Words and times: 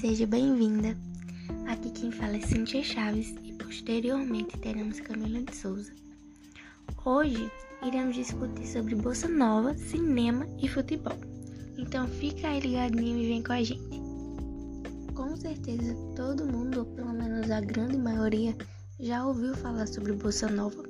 seja 0.00 0.26
bem-vinda. 0.26 0.96
Aqui 1.68 1.90
quem 1.90 2.10
fala 2.10 2.34
é 2.34 2.40
Cintia 2.40 2.82
Chaves 2.82 3.34
e 3.44 3.52
posteriormente 3.52 4.56
teremos 4.56 4.98
Camila 4.98 5.42
de 5.42 5.54
Souza. 5.54 5.92
Hoje 7.04 7.52
iremos 7.86 8.16
discutir 8.16 8.66
sobre 8.66 8.94
Bolsa 8.94 9.28
Nova, 9.28 9.74
cinema 9.76 10.46
e 10.58 10.66
futebol. 10.66 11.18
Então 11.76 12.08
fica 12.08 12.48
aí 12.48 12.60
ligadinho 12.60 13.18
e 13.18 13.28
vem 13.28 13.42
com 13.42 13.52
a 13.52 13.62
gente. 13.62 14.00
Com 15.14 15.36
certeza 15.36 15.94
todo 16.16 16.46
mundo, 16.46 16.78
ou 16.78 16.86
pelo 16.86 17.12
menos 17.12 17.50
a 17.50 17.60
grande 17.60 17.98
maioria, 17.98 18.56
já 18.98 19.26
ouviu 19.26 19.54
falar 19.54 19.86
sobre 19.86 20.14
Bolsa 20.14 20.48
Nova. 20.48 20.82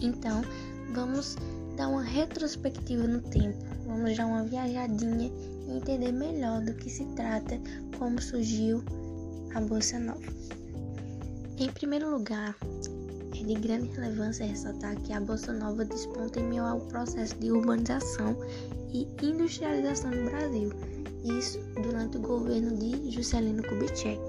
Então 0.00 0.40
vamos 0.94 1.36
dar 1.76 1.88
uma 1.88 2.04
retrospectiva 2.04 3.06
no 3.06 3.20
tempo, 3.20 3.58
vamos 3.86 4.16
dar 4.16 4.24
uma 4.24 4.44
viajadinha 4.44 5.30
e 5.68 5.76
entender 5.76 6.10
melhor 6.10 6.62
do 6.62 6.72
que 6.72 6.88
se 6.88 7.04
trata, 7.14 7.60
como 7.98 8.20
surgiu 8.20 8.82
a 9.54 9.60
Bolsa 9.60 9.98
Nova. 9.98 10.20
Em 11.58 11.70
primeiro 11.72 12.10
lugar, 12.10 12.56
é 13.34 13.44
de 13.44 13.54
grande 13.54 13.88
relevância 13.88 14.46
ressaltar 14.46 14.96
que 15.02 15.12
a 15.12 15.20
Bolsa 15.20 15.52
Nova 15.52 15.84
desponta 15.84 16.38
em 16.38 16.44
meio 16.44 16.64
ao 16.64 16.80
processo 16.82 17.34
de 17.36 17.50
urbanização 17.50 18.36
e 18.92 19.06
industrialização 19.22 20.10
no 20.10 20.30
Brasil, 20.30 20.70
isso 21.24 21.58
durante 21.82 22.16
o 22.16 22.20
governo 22.20 22.76
de 22.76 23.10
Juscelino 23.10 23.62
Kubitschek. 23.64 24.20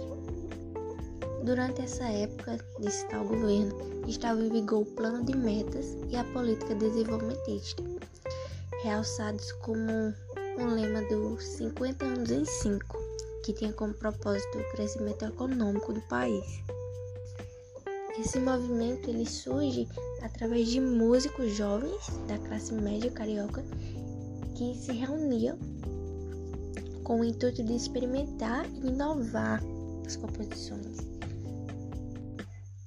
Durante 1.44 1.82
essa 1.82 2.04
época 2.06 2.58
desse 2.80 3.08
tal 3.08 3.26
governo, 3.26 3.76
estava 4.08 4.42
em 4.42 4.50
vigor 4.50 4.82
o 4.82 4.86
plano 4.86 5.24
de 5.24 5.38
metas 5.38 5.96
e 6.10 6.16
a 6.16 6.24
política 6.26 6.76
desenvolvimentista, 6.76 7.84
realçados 8.84 9.52
como 9.64 10.14
um 10.58 10.74
lema 10.74 11.02
dos 11.04 11.44
50 11.44 12.06
anos 12.06 12.32
em 12.32 12.44
5, 12.44 13.09
que 13.44 13.54
tinha 13.54 13.74
como 13.74 13.94
propósito 13.94 14.58
o 14.58 14.72
crescimento 14.72 15.26
econômico 15.26 15.94
do 15.94 16.02
país. 16.02 16.46
Esse 18.20 18.40
movimento 18.40 19.10
ele 19.10 19.26
surge 19.26 19.88
através 20.22 20.68
de 20.68 20.82
músicos 20.82 21.54
jovens 21.54 22.10
da 22.28 22.38
classe 22.38 22.74
média 22.74 23.10
carioca 23.12 23.64
que 24.56 24.76
se 24.76 24.92
reuniam 24.92 25.58
com 27.04 27.22
o 27.22 27.24
intuito 27.24 27.64
de 27.64 27.76
experimentar 27.76 28.66
e 28.84 28.88
inovar 28.88 29.64
as 30.06 30.16
composições. 30.18 30.98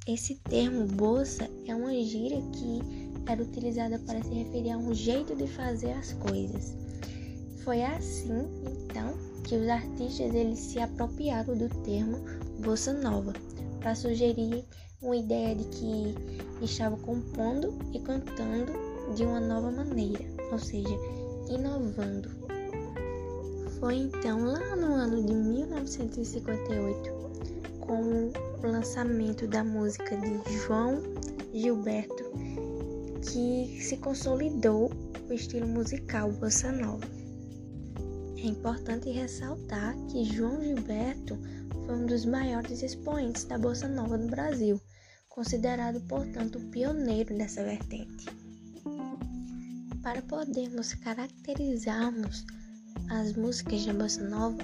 Esse 0.07 0.35
termo 0.35 0.87
bolsa 0.87 1.49
é 1.67 1.75
uma 1.75 1.95
gíria 1.95 2.43
que 2.53 2.81
era 3.31 3.43
utilizada 3.43 3.99
para 4.01 4.23
se 4.23 4.35
referir 4.35 4.73
a 4.73 4.77
um 4.77 4.93
jeito 4.93 5.35
de 5.35 5.47
fazer 5.47 5.93
as 5.93 6.13
coisas. 6.13 6.77
Foi 7.65 7.83
assim, 7.83 8.49
então, 8.67 9.15
que 9.45 9.57
os 9.57 9.69
artistas 9.69 10.35
eles 10.35 10.59
se 10.59 10.79
apropriaram 10.79 11.57
do 11.57 11.69
termo 11.83 12.19
bossa 12.61 12.93
nova 12.93 13.33
para 13.81 13.95
sugerir 13.95 14.65
uma 15.03 15.17
ideia 15.17 15.55
de 15.57 15.65
que 15.65 16.15
estavam 16.65 16.99
compondo 17.01 17.75
e 17.93 17.99
cantando 17.99 18.73
de 19.17 19.25
uma 19.25 19.41
nova 19.41 19.71
maneira, 19.71 20.25
ou 20.53 20.59
seja, 20.59 20.97
inovando. 21.49 22.31
Foi 23.81 23.97
então 23.97 24.45
lá 24.45 24.77
no 24.77 24.95
ano 24.95 25.25
de 25.25 25.35
1958, 25.35 27.11
com 27.81 28.31
o 28.63 28.71
lançamento 28.71 29.47
da 29.49 29.65
música 29.65 30.17
de 30.17 30.41
João 30.59 31.03
Gilberto, 31.53 32.25
que 33.23 33.79
se 33.83 33.97
consolidou 33.97 34.91
o 35.29 35.33
estilo 35.33 35.67
musical 35.67 36.31
bossa 36.31 36.71
nova. 36.71 37.22
É 38.43 38.47
importante 38.47 39.09
ressaltar 39.09 39.95
que 40.11 40.25
João 40.25 40.61
Gilberto 40.61 41.39
foi 41.87 41.95
um 41.95 42.07
dos 42.07 42.25
maiores 42.25 42.83
expoentes 42.83 43.45
da 43.45 43.57
bossa 43.57 43.87
nova 43.87 44.19
no 44.19 44.27
Brasil, 44.27 44.81
considerado, 45.29 46.01
portanto, 46.09 46.59
o 46.59 46.71
pioneiro 46.73 47.39
dessa 47.39 47.63
vertente. 47.63 48.27
Para 50.03 50.21
podermos 50.23 50.93
caracterizarmos 50.93 52.45
as 53.11 53.33
músicas 53.35 53.87
da 53.87 53.95
bossa 53.95 54.29
nova, 54.29 54.59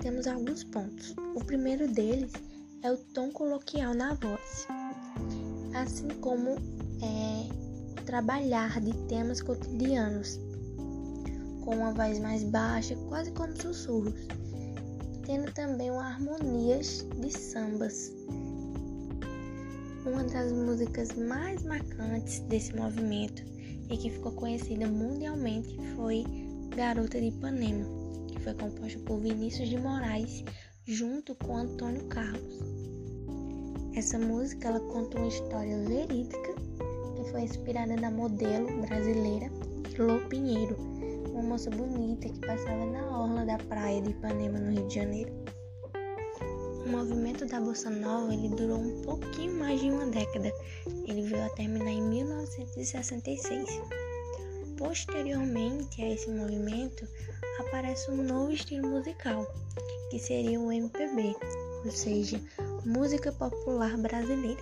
temos 0.00 0.26
alguns 0.26 0.64
pontos. 0.64 1.14
O 1.34 1.44
primeiro 1.44 1.92
deles 1.92 2.32
é 2.82 2.90
o 2.90 2.96
tom 2.96 3.30
coloquial 3.30 3.92
na 3.92 4.14
voz, 4.14 4.66
assim 5.74 6.08
como 6.22 6.52
é, 7.02 8.00
o 8.00 8.04
trabalhar 8.06 8.80
de 8.80 8.94
temas 9.06 9.42
cotidianos 9.42 10.40
com 11.64 11.76
uma 11.76 11.92
voz 11.92 12.18
mais 12.18 12.44
baixa, 12.44 12.94
quase 13.08 13.30
como 13.32 13.56
sussurros, 13.60 14.14
tendo 15.24 15.52
também 15.52 15.90
harmonias 15.90 17.06
de 17.16 17.30
sambas. 17.30 18.12
Uma 20.04 20.24
das 20.24 20.52
músicas 20.52 21.12
mais 21.14 21.62
marcantes 21.62 22.40
desse 22.40 22.74
movimento 22.74 23.42
e 23.88 23.96
que 23.96 24.10
ficou 24.10 24.32
conhecida 24.32 24.86
mundialmente 24.88 25.76
foi 25.94 26.24
Garota 26.74 27.20
de 27.20 27.28
Ipanema, 27.28 27.84
que 28.28 28.40
foi 28.40 28.54
composta 28.54 28.98
por 29.00 29.20
Vinícius 29.20 29.68
de 29.68 29.78
Moraes 29.78 30.44
junto 30.84 31.34
com 31.36 31.56
Antônio 31.56 32.04
Carlos. 32.08 32.58
Essa 33.94 34.18
música 34.18 34.68
ela 34.68 34.80
conta 34.80 35.18
uma 35.18 35.28
história 35.28 35.78
verídica 35.84 36.54
que 37.14 37.30
foi 37.30 37.42
inspirada 37.42 37.94
na 37.94 38.10
modelo 38.10 38.66
brasileira 38.80 39.50
Lô 39.98 40.26
Pinheiro, 40.28 40.76
uma 41.32 41.42
moça 41.42 41.70
bonita 41.70 42.28
que 42.28 42.38
passava 42.40 42.84
na 42.86 43.18
orla 43.18 43.46
da 43.46 43.56
praia 43.64 44.02
de 44.02 44.10
Ipanema, 44.10 44.58
no 44.58 44.72
Rio 44.72 44.86
de 44.86 44.94
Janeiro. 44.94 45.32
O 46.84 46.88
movimento 46.88 47.46
da 47.46 47.58
Bossa 47.58 47.88
Nova 47.88 48.34
ele 48.34 48.50
durou 48.50 48.78
um 48.78 49.02
pouquinho 49.02 49.58
mais 49.58 49.80
de 49.80 49.90
uma 49.90 50.06
década. 50.06 50.52
Ele 51.06 51.22
veio 51.22 51.44
a 51.44 51.48
terminar 51.50 51.90
em 51.90 52.02
1966. 52.02 53.68
Posteriormente 54.76 56.02
a 56.02 56.10
esse 56.10 56.28
movimento, 56.30 57.08
aparece 57.60 58.10
um 58.10 58.22
novo 58.22 58.52
estilo 58.52 58.88
musical, 58.88 59.46
que 60.10 60.18
seria 60.18 60.60
o 60.60 60.70
MPB, 60.70 61.34
ou 61.84 61.90
seja, 61.90 62.40
música 62.84 63.32
popular 63.32 63.96
brasileira. 63.96 64.60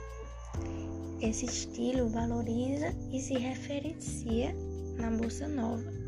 Esse 1.21 1.47
estilo 1.47 2.09
valoriza 2.09 2.95
e 3.11 3.21
se 3.21 3.35
referencia 3.35 4.55
na 4.97 5.11
bossa 5.11 5.49
nova. 5.49 6.00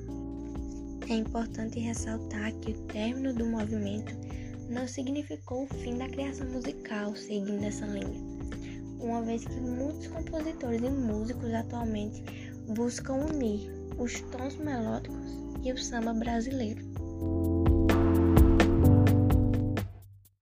É 1.08 1.14
importante 1.14 1.80
ressaltar 1.80 2.52
que 2.60 2.72
o 2.72 2.82
término 2.84 3.34
do 3.34 3.44
movimento 3.44 4.14
não 4.68 4.86
significou 4.86 5.64
o 5.64 5.74
fim 5.78 5.98
da 5.98 6.08
criação 6.08 6.48
musical 6.48 7.14
seguindo 7.14 7.64
essa 7.64 7.86
linha, 7.86 8.20
uma 9.00 9.22
vez 9.22 9.44
que 9.44 9.60
muitos 9.60 10.06
compositores 10.06 10.80
e 10.80 10.88
músicos 10.88 11.52
atualmente 11.52 12.22
buscam 12.68 13.14
unir 13.14 13.70
os 13.98 14.20
tons 14.30 14.56
melódicos 14.56 15.26
e 15.62 15.72
o 15.72 15.78
samba 15.78 16.14
brasileiro. 16.14 16.82